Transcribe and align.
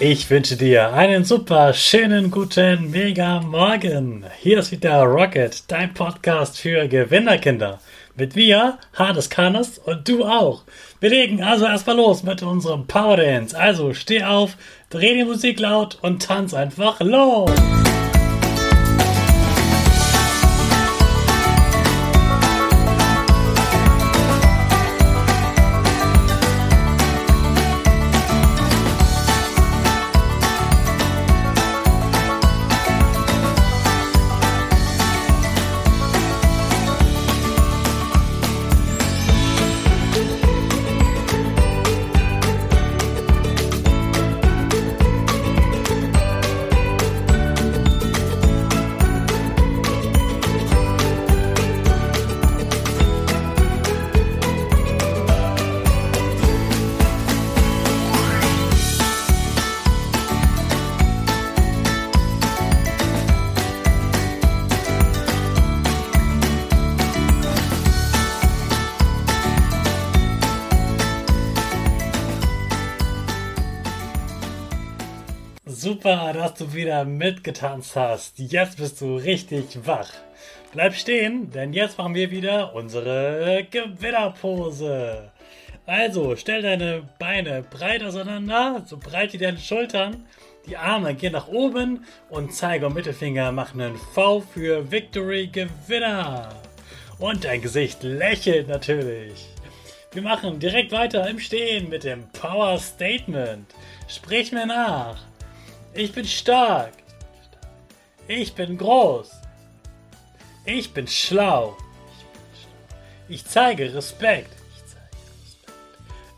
Ich 0.00 0.30
wünsche 0.30 0.54
dir 0.54 0.92
einen 0.92 1.24
super 1.24 1.74
schönen 1.74 2.30
guten 2.30 2.92
Mega 2.92 3.40
Morgen. 3.40 4.24
Hier 4.38 4.60
ist 4.60 4.70
wieder 4.70 5.02
Rocket, 5.02 5.64
dein 5.66 5.92
Podcast 5.92 6.60
für 6.60 6.86
Gewinnerkinder. 6.86 7.80
Mit 8.14 8.36
mir, 8.36 8.78
Hades 8.96 9.28
Kanes 9.28 9.78
und 9.78 10.08
du 10.08 10.24
auch. 10.24 10.62
Wir 11.00 11.10
legen 11.10 11.42
also 11.42 11.66
erstmal 11.66 11.96
los 11.96 12.22
mit 12.22 12.44
unserem 12.44 12.86
Power 12.86 13.16
Dance. 13.16 13.58
Also 13.58 13.92
steh 13.92 14.22
auf, 14.22 14.56
dreh 14.88 15.14
die 15.14 15.24
Musik 15.24 15.58
laut 15.58 15.98
und 16.00 16.22
tanz 16.22 16.54
einfach 16.54 17.00
los. 17.00 17.50
Super, 75.80 76.32
dass 76.32 76.54
du 76.54 76.74
wieder 76.74 77.04
mitgetanzt 77.04 77.94
hast. 77.94 78.36
Jetzt 78.40 78.78
bist 78.78 79.00
du 79.00 79.14
richtig 79.14 79.78
wach. 79.86 80.10
Bleib 80.72 80.96
stehen, 80.96 81.52
denn 81.52 81.72
jetzt 81.72 81.98
machen 81.98 82.16
wir 82.16 82.32
wieder 82.32 82.74
unsere 82.74 83.64
Gewinnerpose. 83.70 85.30
Also, 85.86 86.34
stell 86.34 86.62
deine 86.62 87.08
Beine 87.20 87.62
breit 87.62 88.02
auseinander, 88.02 88.82
so 88.86 88.96
breit 88.96 89.32
wie 89.34 89.38
deine 89.38 89.60
Schultern. 89.60 90.26
Die 90.66 90.76
Arme 90.76 91.14
gehen 91.14 91.34
nach 91.34 91.46
oben 91.46 92.04
und 92.28 92.52
Zeiger 92.52 92.88
und 92.88 92.94
Mittelfinger 92.94 93.52
machen 93.52 93.80
einen 93.80 93.98
V 94.14 94.40
für 94.40 94.90
Victory 94.90 95.46
Gewinner. 95.46 96.56
Und 97.20 97.44
dein 97.44 97.62
Gesicht 97.62 98.02
lächelt 98.02 98.66
natürlich. 98.66 99.46
Wir 100.10 100.22
machen 100.22 100.58
direkt 100.58 100.90
weiter 100.90 101.30
im 101.30 101.38
Stehen 101.38 101.88
mit 101.88 102.02
dem 102.02 102.28
Power 102.30 102.78
Statement. 102.78 103.72
Sprich 104.08 104.50
mir 104.50 104.66
nach. 104.66 105.18
Ich 105.98 106.12
bin 106.12 106.24
stark. 106.24 106.92
Ich 108.28 108.54
bin 108.54 108.78
groß. 108.78 109.32
Ich 110.64 110.94
bin 110.94 111.08
schlau. 111.08 111.76
Ich 113.28 113.44
zeige 113.44 113.92
Respekt. 113.92 114.52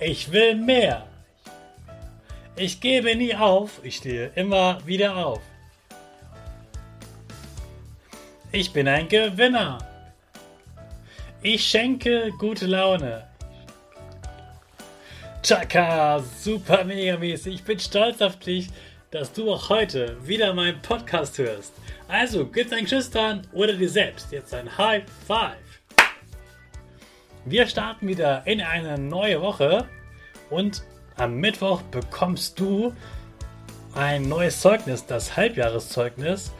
Ich 0.00 0.32
will 0.32 0.56
mehr. 0.56 1.06
Ich 2.56 2.80
gebe 2.80 3.14
nie 3.14 3.32
auf. 3.32 3.78
Ich 3.84 3.98
stehe 3.98 4.32
immer 4.34 4.84
wieder 4.84 5.16
auf. 5.24 5.40
Ich 8.50 8.72
bin 8.72 8.88
ein 8.88 9.08
Gewinner. 9.08 9.78
Ich 11.42 11.64
schenke 11.64 12.32
gute 12.40 12.66
Laune. 12.66 13.28
Chaka, 15.44 16.24
super 16.40 16.82
mega 16.82 17.16
mäßig. 17.16 17.54
Ich 17.54 17.64
bin 17.64 17.78
stolz 17.78 18.20
auf 18.20 18.36
dich 18.40 18.68
dass 19.14 19.32
du 19.32 19.52
auch 19.52 19.68
heute 19.68 20.16
wieder 20.26 20.52
meinen 20.54 20.82
Podcast 20.82 21.38
hörst. 21.38 21.72
Also 22.08 22.44
gib 22.46 22.70
deinen 22.70 22.82
Geschwistern 22.82 23.46
oder 23.52 23.72
dir 23.72 23.88
selbst 23.88 24.32
jetzt 24.32 24.52
ein 24.52 24.76
High 24.76 25.04
Five. 25.28 25.54
Wir 27.44 27.68
starten 27.68 28.08
wieder 28.08 28.44
in 28.44 28.60
eine 28.60 28.98
neue 28.98 29.40
Woche 29.40 29.86
und 30.50 30.82
am 31.14 31.36
Mittwoch 31.36 31.82
bekommst 31.82 32.58
du 32.58 32.92
ein 33.94 34.28
neues 34.28 34.60
Zeugnis, 34.60 35.06
das 35.06 35.36
Halbjahreszeugnis 35.36 36.50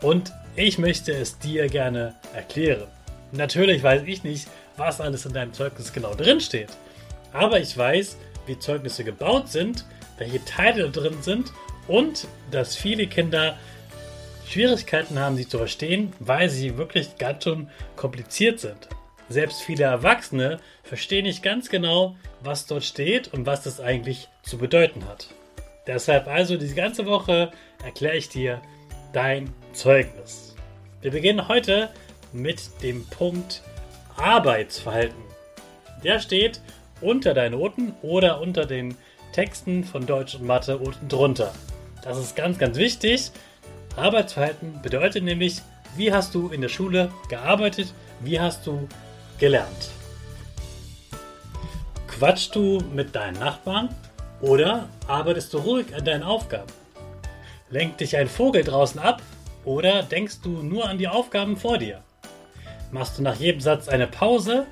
und 0.00 0.32
ich 0.54 0.78
möchte 0.78 1.10
es 1.10 1.40
dir 1.40 1.66
gerne 1.66 2.14
erklären. 2.32 2.86
Natürlich 3.32 3.82
weiß 3.82 4.02
ich 4.06 4.22
nicht, 4.22 4.46
was 4.76 5.00
alles 5.00 5.26
in 5.26 5.32
deinem 5.32 5.52
Zeugnis 5.52 5.92
genau 5.92 6.14
drin 6.14 6.40
steht, 6.40 6.70
aber 7.32 7.58
ich 7.58 7.76
weiß, 7.76 8.16
wie 8.46 8.56
Zeugnisse 8.56 9.02
gebaut 9.02 9.48
sind, 9.48 9.84
welche 10.16 10.44
Teile 10.44 10.90
drin 10.90 11.20
sind 11.20 11.52
und 11.88 12.26
dass 12.50 12.76
viele 12.76 13.06
Kinder 13.06 13.58
Schwierigkeiten 14.46 15.18
haben, 15.18 15.36
sie 15.36 15.48
zu 15.48 15.58
verstehen, 15.58 16.12
weil 16.18 16.48
sie 16.48 16.76
wirklich 16.76 17.16
ganz 17.18 17.44
schön 17.44 17.68
kompliziert 17.96 18.60
sind. 18.60 18.88
Selbst 19.28 19.62
viele 19.62 19.84
Erwachsene 19.84 20.58
verstehen 20.82 21.24
nicht 21.24 21.42
ganz 21.42 21.70
genau, 21.70 22.16
was 22.42 22.66
dort 22.66 22.84
steht 22.84 23.32
und 23.32 23.46
was 23.46 23.62
das 23.62 23.80
eigentlich 23.80 24.28
zu 24.42 24.58
bedeuten 24.58 25.06
hat. 25.08 25.28
Deshalb 25.86 26.26
also 26.28 26.56
diese 26.56 26.74
ganze 26.74 27.06
Woche 27.06 27.50
erkläre 27.82 28.16
ich 28.16 28.28
dir 28.28 28.60
dein 29.12 29.52
Zeugnis. 29.72 30.54
Wir 31.00 31.10
beginnen 31.10 31.48
heute 31.48 31.90
mit 32.32 32.82
dem 32.82 33.06
Punkt 33.06 33.62
Arbeitsverhalten. 34.16 35.22
Der 36.02 36.20
steht 36.20 36.60
unter 37.00 37.34
deinen 37.34 37.52
Noten 37.52 37.94
oder 38.02 38.40
unter 38.40 38.66
den 38.66 38.96
Texten 39.32 39.84
von 39.84 40.06
Deutsch 40.06 40.34
und 40.34 40.44
Mathe 40.44 40.78
unten 40.78 41.08
drunter. 41.08 41.52
Das 42.04 42.18
ist 42.18 42.36
ganz, 42.36 42.58
ganz 42.58 42.76
wichtig. 42.76 43.30
Arbeitsverhalten 43.96 44.82
bedeutet 44.82 45.24
nämlich, 45.24 45.62
wie 45.96 46.12
hast 46.12 46.34
du 46.34 46.48
in 46.48 46.60
der 46.60 46.68
Schule 46.68 47.10
gearbeitet, 47.28 47.94
wie 48.20 48.38
hast 48.38 48.66
du 48.66 48.88
gelernt. 49.38 49.90
Quatschst 52.06 52.54
du 52.54 52.80
mit 52.94 53.14
deinen 53.14 53.38
Nachbarn 53.38 53.88
oder 54.40 54.88
arbeitest 55.08 55.52
du 55.54 55.58
ruhig 55.58 55.94
an 55.94 56.04
deinen 56.04 56.22
Aufgaben? 56.22 56.70
Lenkt 57.70 58.00
dich 58.00 58.16
ein 58.16 58.28
Vogel 58.28 58.62
draußen 58.62 59.00
ab 59.00 59.22
oder 59.64 60.02
denkst 60.02 60.40
du 60.42 60.62
nur 60.62 60.88
an 60.88 60.98
die 60.98 61.08
Aufgaben 61.08 61.56
vor 61.56 61.78
dir? 61.78 62.02
Machst 62.92 63.18
du 63.18 63.22
nach 63.22 63.36
jedem 63.36 63.60
Satz 63.60 63.88
eine 63.88 64.06
Pause 64.06 64.66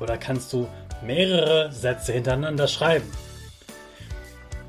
oder 0.00 0.18
kannst 0.18 0.52
du 0.52 0.66
mehrere 1.02 1.70
Sätze 1.72 2.12
hintereinander 2.12 2.66
schreiben? 2.66 3.10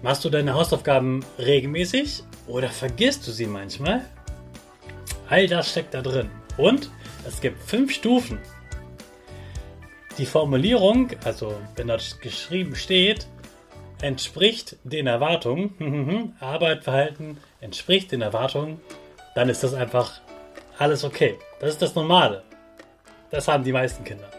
Machst 0.03 0.25
du 0.25 0.29
deine 0.29 0.53
Hausaufgaben 0.53 1.25
regelmäßig 1.39 2.23
oder 2.45 2.67
vergisst 2.67 3.25
du 3.25 3.31
sie 3.31 3.45
manchmal? 3.45 4.01
All 5.29 5.47
das 5.47 5.71
steckt 5.71 5.93
da 5.93 6.01
drin. 6.01 6.29
Und 6.57 6.91
es 7.25 7.39
gibt 7.39 7.63
fünf 7.63 7.93
Stufen. 7.93 8.37
Die 10.17 10.25
Formulierung, 10.25 11.11
also 11.23 11.55
wenn 11.77 11.87
dort 11.87 12.19
geschrieben 12.19 12.75
steht, 12.75 13.27
entspricht 14.01 14.75
den 14.83 15.07
Erwartungen, 15.07 16.35
Arbeit, 16.41 16.83
Verhalten 16.83 17.37
entspricht 17.61 18.11
den 18.11 18.21
Erwartungen, 18.21 18.81
dann 19.35 19.47
ist 19.47 19.63
das 19.63 19.73
einfach 19.73 20.19
alles 20.79 21.05
okay. 21.05 21.39
Das 21.61 21.69
ist 21.69 21.81
das 21.81 21.95
Normale. 21.95 22.43
Das 23.31 23.47
haben 23.47 23.63
die 23.63 23.71
meisten 23.71 24.03
Kinder. 24.03 24.29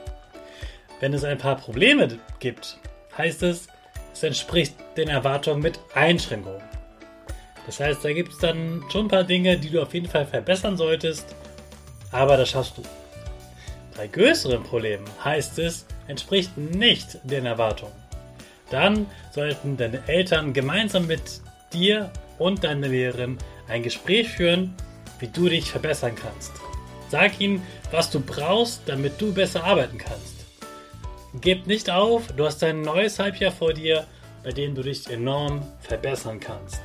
Wenn 1.01 1.15
es 1.15 1.25
ein 1.25 1.39
paar 1.39 1.57
Probleme 1.57 2.19
gibt, 2.39 2.79
heißt 3.17 3.43
es, 3.45 3.69
es 4.15 4.23
entspricht 4.23 4.75
den 4.97 5.09
Erwartungen 5.09 5.61
mit 5.61 5.79
Einschränkungen. 5.95 6.63
Das 7.67 7.81
heißt, 7.81 8.05
da 8.05 8.13
gibt 8.13 8.33
es 8.33 8.39
dann 8.39 8.85
schon 8.91 9.07
ein 9.07 9.09
paar 9.09 9.25
Dinge, 9.25 9.59
die 9.59 9.71
du 9.71 9.83
auf 9.83 9.93
jeden 9.93 10.09
Fall 10.09 10.25
verbessern 10.25 10.77
solltest, 10.77 11.35
aber 12.13 12.37
das 12.37 12.51
schaffst 12.51 12.79
du. 12.79 12.83
Bei 13.97 14.07
größeren 14.07 14.63
Problemen 14.63 15.05
heißt 15.23 15.59
es, 15.59 15.87
entspricht 16.07 16.57
nicht 16.57 17.19
den 17.25 17.47
Erwartungen. 17.47 17.93
Dann 18.71 19.07
sollten 19.31 19.77
deine 19.77 20.07
Eltern 20.09 20.53
gemeinsam 20.53 21.07
mit 21.07 21.41
dir 21.73 22.11
und 22.39 22.65
deiner 22.65 22.89
Lehrerin 22.89 23.39
ein 23.69 23.83
Gespräch 23.83 24.29
führen, 24.29 24.75
wie 25.19 25.29
du 25.29 25.49
dich 25.49 25.71
verbessern 25.71 26.15
kannst. 26.15 26.53
Sag 27.09 27.41
ihnen, 27.41 27.63
was 27.91 28.11
du 28.11 28.21
brauchst, 28.21 28.83
damit 28.87 29.21
du 29.21 29.33
besser 29.33 29.65
arbeiten 29.65 29.99
kannst. 29.99 30.34
Gib 31.41 31.67
nicht 31.67 31.91
auf, 31.91 32.29
du 32.29 32.45
hast 32.47 32.63
ein 32.63 32.83
neues 32.83 33.19
Halbjahr 33.19 33.51
vor 33.51 33.73
dir, 33.73 34.07
bei 34.45 34.53
dem 34.53 34.75
du 34.75 34.83
dich 34.83 35.11
enorm 35.11 35.63
verbessern 35.81 36.39
kannst. 36.39 36.81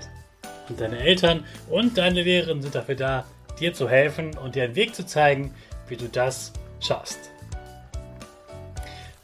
Und 0.68 0.82
deine 0.82 1.00
Eltern 1.00 1.46
und 1.70 1.98
deine 1.98 2.24
Lehrerin 2.24 2.62
sind 2.62 2.74
dafür 2.74 2.96
da, 2.96 3.26
dir 3.60 3.74
zu 3.74 3.88
helfen 3.88 4.36
und 4.38 4.56
dir 4.56 4.64
einen 4.64 4.76
Weg 4.76 4.96
zu 4.96 5.06
zeigen, 5.06 5.54
wie 5.88 5.98
du 5.98 6.08
das 6.08 6.52
schaffst. 6.80 7.20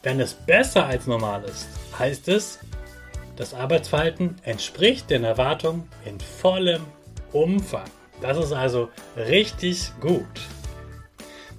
Wenn 0.04 0.20
es 0.20 0.34
besser 0.34 0.86
als 0.86 1.08
normal 1.08 1.44
ist, 1.46 1.68
heißt 1.98 2.28
es, 2.28 2.60
Das 3.36 3.54
Arbeitsverhalten 3.54 4.38
entspricht 4.44 5.10
den 5.10 5.26
Erwartungen 5.26 5.90
in 6.06 6.20
vollem 6.20 6.86
Umfang. 7.34 7.90
Das 8.22 8.38
ist 8.38 8.54
also 8.54 8.90
richtig 9.18 9.92
gut. 10.00 10.24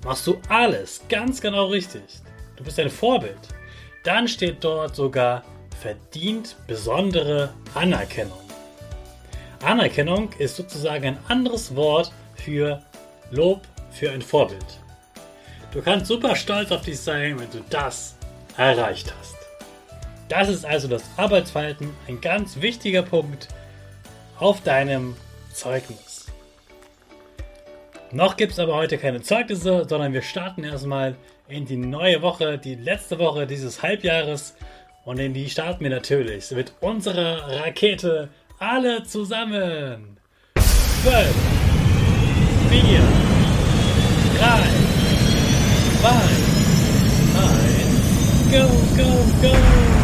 Machst 0.03 0.27
du 0.27 0.41
alles 0.49 1.03
ganz 1.09 1.41
genau 1.41 1.67
richtig, 1.67 2.03
du 2.57 2.65
bist 2.65 2.79
ein 2.79 2.89
Vorbild, 2.89 3.37
dann 4.07 4.29
steht 4.29 4.63
dort 4.63 4.95
sogar 4.95 5.43
verdient 5.81 6.57
besondere 6.67 7.53
Anerkennung. 7.75 8.41
Anerkennung 9.65 10.31
ist 10.39 10.57
sozusagen 10.57 11.05
ein 11.07 11.19
anderes 11.29 11.75
Wort 11.75 12.13
für 12.35 12.83
Lob 13.31 13.63
für 13.91 14.11
ein 14.11 14.23
Vorbild. 14.23 14.81
Du 15.73 15.83
kannst 15.83 16.07
super 16.07 16.37
stolz 16.37 16.71
auf 16.71 16.83
dich 16.83 17.01
sein, 17.01 17.39
wenn 17.39 17.51
du 17.51 17.63
das 17.69 18.17
erreicht 18.57 19.13
hast. 19.19 19.37
Das 20.29 20.49
ist 20.49 20.65
also 20.65 20.89
das 20.89 21.05
Arbeitsverhalten, 21.17 21.91
ein 22.09 22.21
ganz 22.21 22.61
wichtiger 22.61 23.03
Punkt 23.03 23.49
auf 24.39 24.61
deinem 24.63 25.17
Zeugnis. 25.53 26.27
Noch 28.13 28.37
gibt 28.37 28.53
es 28.53 28.59
aber 28.59 28.75
heute 28.75 28.99
keine 28.99 29.21
Zeugnisse, 29.21 29.85
sondern 29.89 30.13
wir 30.13 30.23
starten 30.23 30.63
erstmal 30.63 31.17
in 31.49 31.65
die 31.67 31.77
neue 31.77 32.23
Woche, 32.23 32.59
die 32.59 32.75
letzte 32.75 33.19
Woche 33.19 33.47
dieses 33.47 33.83
Halbjahres. 33.83 34.55
Und 35.05 35.19
in 35.19 35.35
die 35.35 35.49
starten 35.49 35.85
wir 35.85 35.91
natürlich 35.91 36.51
mit 36.51 36.73
unserer 36.81 37.49
Rakete 37.61 38.29
alle 38.59 39.03
zusammen. 39.05 40.19
12, 41.03 41.35
4, 42.71 42.83
3, 44.39 44.49
2, 46.01 46.09
1, 47.39 48.51
go, 48.51 48.67
go, 48.97 49.49
go! 49.49 49.96